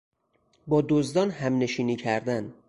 [0.67, 2.53] با دزدان همنشینی کردن